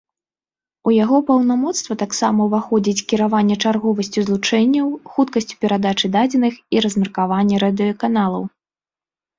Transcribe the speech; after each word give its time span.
У 0.91 0.93
яго 1.03 1.17
паўнамоцтва 1.27 1.97
таксама 2.03 2.47
ўваходзіць 2.47 3.05
кіраванне 3.13 3.55
чарговасцю 3.67 4.19
злучэнняў, 4.31 4.87
хуткасцю 5.13 5.55
перадачы 5.63 6.07
дадзеных 6.19 6.53
і 6.77 6.87
размеркаванне 6.89 7.55
радыёканалаў. 7.69 8.43